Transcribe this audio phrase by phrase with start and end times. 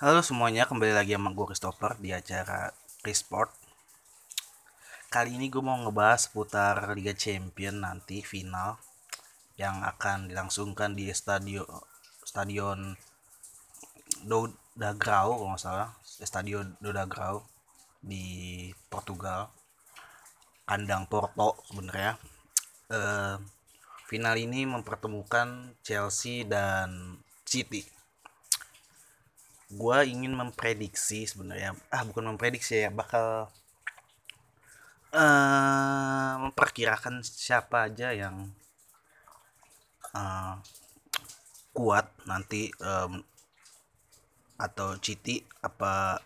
[0.00, 2.72] Halo semuanya, kembali lagi sama gue Christopher di acara
[3.04, 3.52] Resport.
[5.12, 8.80] Kali ini gue mau ngebahas seputar Liga Champion nanti final
[9.60, 11.68] yang akan dilangsungkan di stadion
[12.24, 12.96] stadion
[14.24, 17.44] Dodagrau kalau nggak salah, stadion Dodagrau
[18.00, 19.52] di Portugal,
[20.64, 22.16] kandang Porto sebenarnya.
[22.88, 23.36] Uh,
[24.08, 27.99] final ini mempertemukan Chelsea dan City
[29.70, 31.78] gue ingin memprediksi sebenarnya.
[31.94, 33.46] Ah bukan memprediksi ya bakal
[35.14, 38.50] uh, memperkirakan siapa aja yang
[40.14, 40.58] uh,
[41.70, 43.22] kuat nanti um,
[44.60, 46.20] atau City apa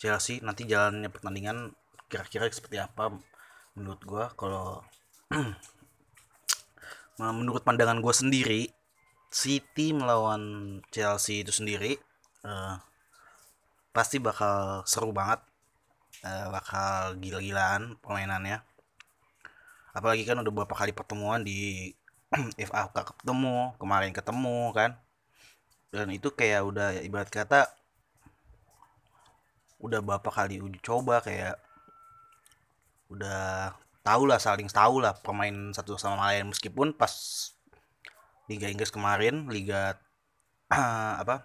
[0.00, 1.74] Chelsea nanti jalannya pertandingan
[2.08, 3.12] kira-kira seperti apa
[3.76, 4.80] menurut gue kalau
[7.20, 8.62] menurut pandangan gue sendiri
[9.28, 12.00] City melawan Chelsea itu sendiri
[12.46, 12.76] uh,
[13.94, 15.40] pasti bakal seru banget.
[16.22, 18.62] Uh, bakal gila-gilaan permainannya.
[19.92, 21.90] Apalagi kan udah beberapa kali pertemuan di
[22.68, 24.90] FA Cup ketemu kemarin ketemu kan.
[25.92, 27.68] Dan itu kayak udah ibarat kata
[29.82, 31.58] udah beberapa kali uji coba kayak
[33.10, 33.74] udah
[34.06, 36.48] tahu lah saling tahu lah pemain satu sama lain.
[36.54, 37.12] Meskipun pas
[38.48, 39.98] Liga Inggris kemarin Liga
[41.22, 41.44] apa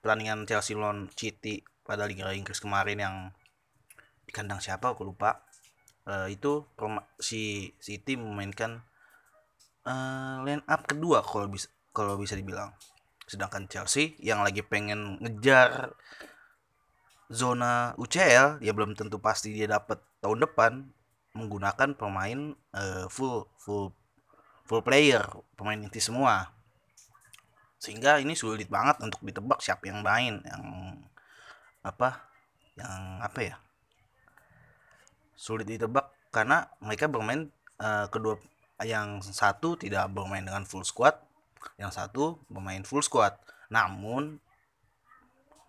[0.00, 3.16] pertandingan Chelsea lawan City pada Liga Inggris kemarin yang
[4.24, 5.44] di kandang siapa aku lupa.
[6.08, 6.64] Uh, itu
[7.20, 8.80] si City memainkan
[9.84, 12.72] uh, line up kedua kalau bisa kalau bisa dibilang.
[13.28, 15.94] Sedangkan Chelsea yang lagi pengen ngejar
[17.30, 20.82] zona UCL ya belum tentu pasti dia dapat tahun depan
[21.38, 23.94] menggunakan pemain uh, full full
[24.66, 25.22] full player
[25.54, 26.50] pemain inti semua
[27.80, 30.64] sehingga ini sulit banget untuk ditebak siapa yang main yang
[31.80, 32.28] apa
[32.76, 33.56] yang apa ya
[35.40, 36.12] sulit ditebak.
[36.28, 37.48] Karena mereka bermain
[37.80, 38.36] uh, kedua
[38.84, 41.16] yang satu tidak bermain dengan full squad
[41.80, 43.32] yang satu bermain full squad.
[43.72, 44.36] Namun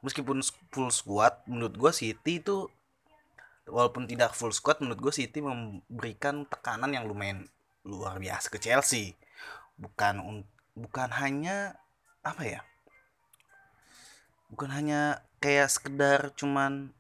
[0.03, 0.44] meskipun
[0.75, 2.67] full squad menurut gue City itu
[3.71, 7.47] walaupun tidak full squad menurut gue City memberikan tekanan yang lumayan
[7.88, 9.16] luar biasa ke Chelsea.
[9.79, 10.44] Bukan
[10.75, 11.79] bukan hanya
[12.21, 12.61] apa ya?
[14.53, 16.93] Bukan hanya kayak sekedar cuman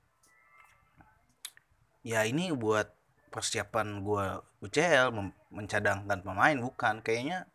[2.01, 2.89] ya ini buat
[3.31, 4.25] persiapan gue
[4.65, 5.13] UCL
[5.53, 6.99] mencadangkan pemain bukan.
[7.05, 7.47] Kayaknya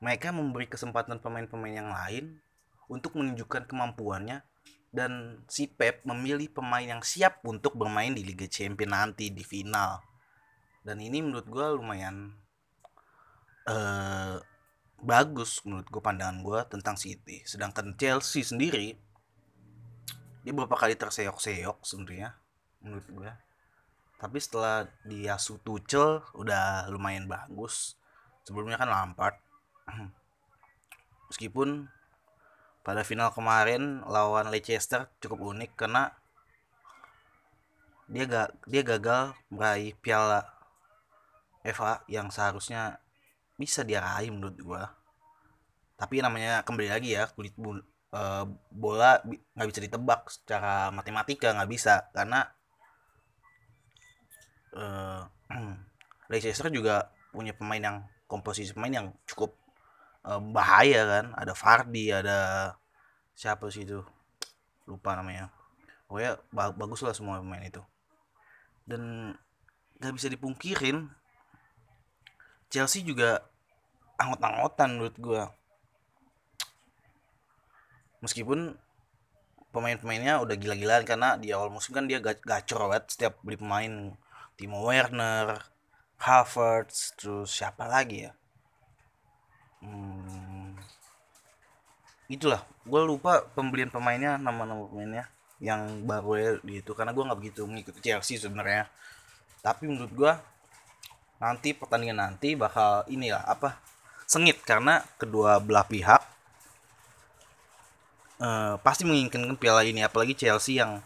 [0.00, 2.40] mereka memberi kesempatan pemain-pemain yang lain
[2.90, 4.42] untuk menunjukkan kemampuannya
[4.90, 10.02] dan si Pep memilih pemain yang siap untuk bermain di Liga Champions nanti di final.
[10.82, 12.34] Dan ini menurut gue lumayan
[13.70, 14.19] uh,
[15.10, 17.42] bagus menurut gue pandangan gue tentang City.
[17.42, 18.94] Sedangkan Chelsea sendiri
[20.40, 22.32] dia beberapa kali terseok-seok sebenarnya
[22.80, 23.30] menurut gue
[24.20, 27.96] tapi setelah dia Tuchel udah lumayan bagus.
[28.44, 29.40] Sebelumnya kan Lampard.
[31.32, 31.88] Meskipun
[32.84, 36.12] pada final kemarin lawan Leicester cukup unik karena
[38.12, 40.44] dia gak dia gagal meraih piala
[41.64, 43.00] FA yang seharusnya
[43.56, 44.99] bisa dia raih menurut gua
[46.00, 47.76] tapi namanya kembali lagi ya kulit bul,
[48.16, 49.20] uh, bola
[49.52, 52.08] nggak bisa ditebak secara matematika nggak bisa.
[52.16, 52.40] Karena
[54.72, 55.28] uh,
[56.32, 59.52] Leicester juga punya pemain yang komposisi pemain yang cukup
[60.24, 61.36] uh, bahaya kan.
[61.36, 62.72] Ada Fardi ada
[63.36, 64.00] siapa sih itu?
[64.88, 65.52] Lupa namanya.
[66.08, 67.84] Pokoknya bagus lah semua pemain itu.
[68.88, 69.36] Dan
[70.00, 71.12] nggak bisa dipungkirin
[72.72, 73.44] Chelsea juga
[74.16, 75.42] anggot-anggotan menurut gue
[78.20, 78.76] meskipun
[79.70, 84.14] pemain-pemainnya udah gila-gilaan karena di awal musim kan dia gacor banget setiap beli pemain
[84.58, 85.56] Timo Werner,
[86.20, 88.32] Havertz, terus siapa lagi ya?
[89.80, 90.76] Hmm,
[92.28, 95.24] itulah, gue lupa pembelian pemainnya, nama-nama pemainnya
[95.60, 98.88] yang baru ya di itu karena gue nggak begitu mengikuti Chelsea sebenarnya.
[99.64, 100.32] Tapi menurut gue
[101.40, 103.80] nanti pertandingan nanti bakal inilah apa
[104.28, 106.20] sengit karena kedua belah pihak
[108.40, 110.98] uh, pasti menginginkan piala ini apalagi Chelsea yang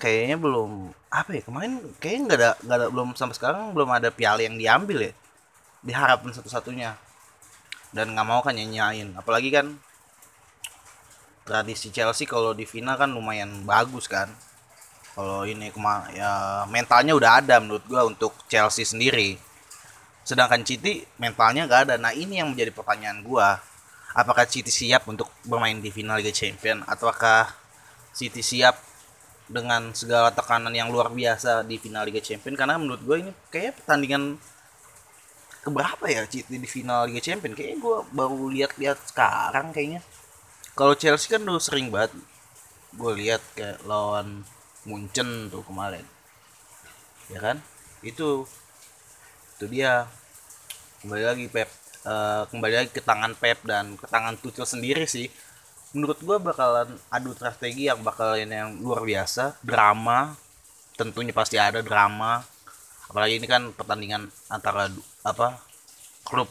[0.00, 4.08] kayaknya belum apa ya kemarin kayaknya nggak ada nggak ada belum sampai sekarang belum ada
[4.10, 5.12] piala yang diambil ya
[5.84, 6.96] diharapkan satu-satunya.
[7.92, 9.76] Dan nggak mau kan nyanyain apalagi kan
[11.44, 14.32] tradisi Chelsea kalau di final kan lumayan bagus kan.
[15.12, 19.36] Kalau ini kema ya mentalnya udah ada menurut gua untuk Chelsea sendiri.
[20.24, 21.94] Sedangkan City mentalnya gak ada.
[22.00, 23.60] Nah ini yang menjadi pertanyaan gua
[24.12, 26.84] apakah City siap untuk bermain di final Liga Champion?
[26.84, 27.48] Ataukah
[28.12, 28.76] City siap
[29.48, 33.82] dengan segala tekanan yang luar biasa di final Liga Champions karena menurut gue ini kayak
[33.82, 34.40] pertandingan
[35.62, 40.00] keberapa ya City di final Liga Champions kayaknya gue baru lihat-lihat sekarang kayaknya.
[40.72, 42.16] Kalau Chelsea kan udah sering banget
[42.92, 44.44] gue lihat kayak lawan
[44.84, 46.04] Munchen tuh kemarin.
[47.32, 47.56] Ya kan?
[48.04, 48.44] Itu
[49.56, 50.08] itu dia.
[51.02, 55.30] Kembali lagi Pep uh, kembali lagi ke tangan Pep dan ke tangan Tuchel sendiri sih.
[55.92, 59.60] Menurut gue bakalan adu strategi yang bakalan yang luar biasa.
[59.60, 60.32] Drama
[60.96, 62.40] tentunya pasti ada drama.
[63.10, 64.88] Apalagi ini kan pertandingan antara
[65.20, 65.60] apa
[66.24, 66.48] klub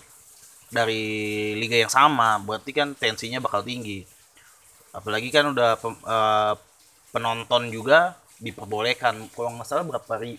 [0.69, 2.37] dari liga yang sama.
[2.37, 4.05] Berarti kan tensinya bakal tinggi.
[4.93, 6.53] Apalagi kan udah uh,
[7.09, 9.25] penonton juga diperbolehkan.
[9.33, 10.37] Kalau nggak salah berapa ri,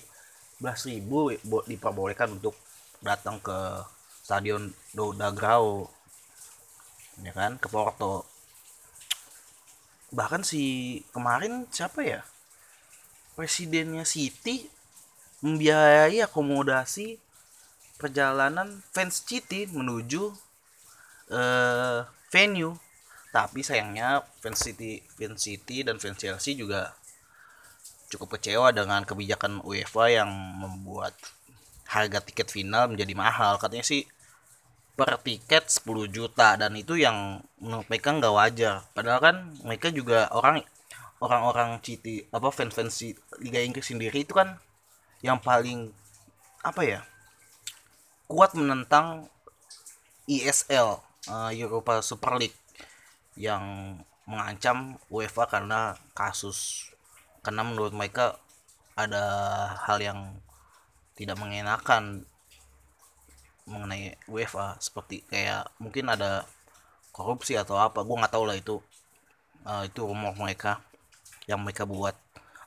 [0.62, 1.34] belas ribu
[1.66, 2.54] diperbolehkan untuk
[3.02, 3.58] datang ke
[4.22, 5.90] stadion Doda Grau
[7.20, 8.24] ya kan ke Porto.
[10.14, 10.62] Bahkan si
[11.12, 12.20] kemarin siapa ya?
[13.36, 14.68] Presidennya City
[15.42, 17.18] membiayai akomodasi
[17.98, 20.32] perjalanan fans City menuju
[21.32, 22.78] uh, venue.
[23.32, 26.92] Tapi sayangnya fans City fans City dan fans Chelsea juga
[28.12, 30.28] cukup kecewa dengan kebijakan UEFA yang
[30.60, 31.16] membuat
[31.92, 33.60] harga tiket final menjadi mahal.
[33.60, 34.08] Katanya sih
[34.92, 38.74] per tiket 10 juta dan itu yang menurut mereka nggak wajar.
[38.96, 40.64] Padahal kan mereka juga orang
[41.22, 44.58] orang-orang City apa fans-fans Liga Inggris sendiri itu kan
[45.22, 45.94] yang paling
[46.66, 47.00] apa ya
[48.26, 49.30] kuat menentang
[50.26, 50.98] ESL
[51.30, 52.58] eh, Europa Super League
[53.38, 53.96] yang
[54.26, 56.90] mengancam UEFA karena kasus
[57.42, 58.38] karena menurut mereka
[58.94, 59.24] ada
[59.88, 60.18] hal yang
[61.16, 62.24] tidak mengenakan
[63.68, 66.42] mengenai UEFA seperti kayak mungkin ada
[67.14, 68.82] korupsi atau apa gue nggak tahu lah itu
[69.68, 70.82] uh, itu rumor mereka
[71.46, 72.16] yang mereka buat.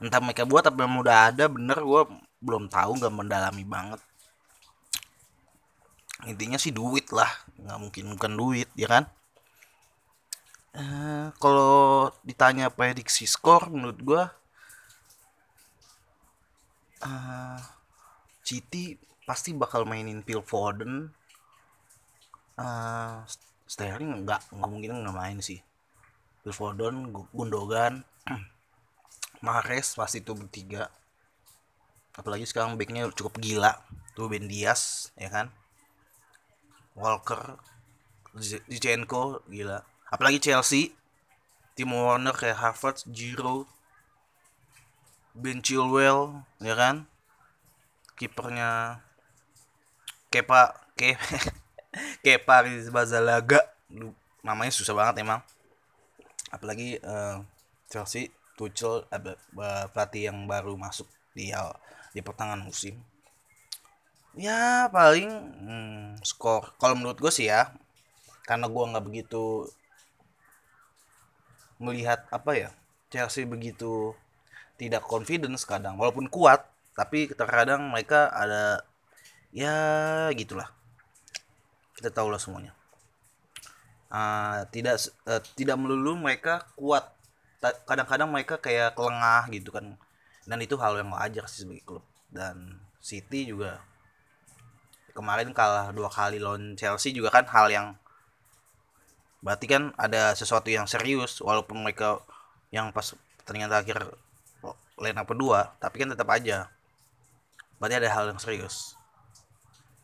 [0.00, 2.02] Entah mereka buat apa yang udah ada bener gue
[2.40, 4.00] belum tahu nggak mendalami banget.
[6.24, 7.28] Intinya sih duit lah
[7.60, 9.04] nggak mungkin bukan duit ya kan?
[10.76, 14.22] Uh, kalau ditanya prediksi skor menurut gue
[17.00, 17.56] uh,
[18.46, 18.94] City
[19.26, 21.10] pasti bakal mainin Phil Foden.
[22.54, 23.26] Uh,
[23.66, 25.58] Sterling nggak nggak mungkin nggak main sih.
[26.46, 28.06] Phil Foden Gundogan
[29.44, 30.86] Mahrez pasti itu bertiga.
[32.14, 33.74] Apalagi sekarang backnya cukup gila.
[34.14, 35.50] Tuh Ben Diaz ya kan?
[36.94, 37.58] Walker
[38.38, 39.82] Zinchenko gila.
[40.06, 40.94] Apalagi Chelsea
[41.76, 43.68] Timo Werner kayak Harvard Giroud
[45.36, 47.04] Ben Chilwell ya kan
[48.16, 49.00] kipernya
[50.32, 51.14] Kepa Ke
[52.24, 53.60] Kepa Rizbazalaga
[54.42, 55.40] namanya susah banget emang.
[56.50, 57.44] Apalagi uh,
[57.86, 59.36] Chelsea Tuchel ada
[59.92, 61.52] pelatih yang baru masuk di
[62.16, 62.96] di pertengahan musim.
[64.36, 65.28] Ya paling
[65.64, 66.72] hmm, skor.
[66.80, 67.72] Kalau menurut gue sih ya
[68.48, 69.66] karena gue nggak begitu
[71.76, 72.70] melihat apa ya
[73.12, 74.16] Chelsea begitu
[74.80, 75.96] tidak confidence kadang.
[76.00, 76.64] Walaupun kuat
[76.96, 78.80] tapi terkadang mereka ada
[79.52, 79.76] ya
[80.32, 80.72] gitulah.
[81.92, 82.72] Kita tahu lah semuanya.
[84.08, 84.96] Uh, tidak
[85.28, 87.04] uh, tidak melulu mereka kuat.
[87.60, 90.00] Kadang-kadang mereka kayak kelengah gitu kan.
[90.48, 92.04] Dan itu hal yang wajar sih sebagai klub.
[92.32, 93.84] Dan City juga
[95.16, 97.86] kemarin kalah dua kali lawan Chelsea juga kan hal yang
[99.40, 102.20] berarti kan ada sesuatu yang serius walaupun mereka
[102.68, 104.12] yang pas pertandingan terakhir
[105.00, 106.68] line up kedua tapi kan tetap aja
[107.76, 108.96] berarti ada hal yang serius.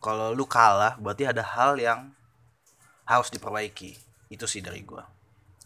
[0.02, 2.10] Kalau lu kalah berarti ada hal yang
[3.06, 3.96] harus diperbaiki.
[4.32, 5.06] Itu sih dari gua.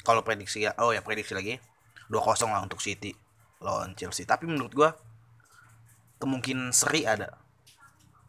[0.05, 1.57] Kalau prediksi ya oh ya prediksi lagi.
[2.07, 2.23] 2-0
[2.55, 3.11] lah untuk City
[3.59, 4.23] lawan Chelsea.
[4.23, 4.91] Tapi menurut gua
[6.23, 7.35] kemungkinan seri ada.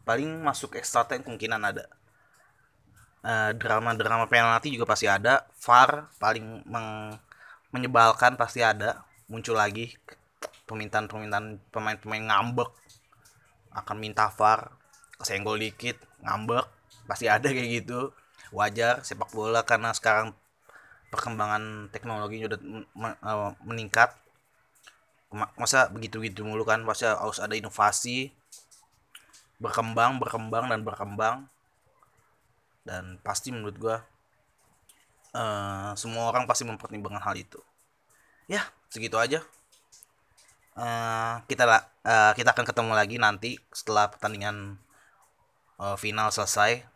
[0.02, 1.84] Paling masuk extra time kemungkinan ada.
[3.18, 5.44] Uh, drama-drama penalti juga pasti ada.
[5.60, 7.14] VAR paling meng
[7.70, 9.04] menyebalkan pasti ada.
[9.28, 9.92] Muncul lagi
[10.68, 12.70] permintaan-permintaan pemain-pemain ngambek
[13.72, 14.72] akan minta VAR
[15.18, 16.66] kesenggol dikit ngambek
[17.08, 18.12] pasti ada kayak gitu.
[18.48, 20.32] Wajar sepak bola karena sekarang
[21.12, 24.12] perkembangan teknologi udah eh, meningkat.
[25.60, 28.32] Masa begitu-gitu mulu kan masa harus ada inovasi.
[29.60, 31.36] Berkembang berkembang dan berkembang.
[32.88, 33.96] Dan pasti menurut gua
[35.36, 37.60] uh, semua orang pasti mempertimbangkan hal itu.
[38.48, 39.44] Ya segitu aja
[40.78, 41.64] uh, kita
[42.06, 44.78] uh, kita akan ketemu lagi nanti setelah pertandingan
[45.82, 46.86] uh, final selesai.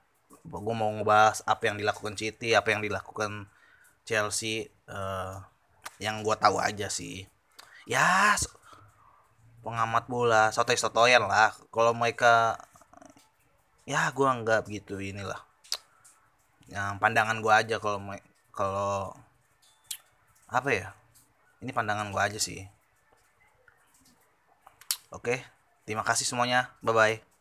[0.42, 3.46] Gue mau ngebahas apa yang dilakukan City apa yang dilakukan
[4.02, 5.38] Chelsea uh,
[6.02, 7.26] yang gue tahu aja sih.
[7.86, 8.34] Ya
[9.62, 11.54] pengamat bola sotoy sotoyan lah.
[11.70, 12.58] Kalau mereka
[13.86, 15.38] ya gue nggak begitu inilah.
[16.70, 17.98] Yang pandangan gue aja kalau
[18.50, 19.14] kalau
[20.50, 20.88] apa ya?
[21.62, 22.66] Ini pandangan gue aja sih
[25.12, 25.38] oke
[25.86, 26.72] terima kasih semuanya.
[26.82, 27.31] Bye bye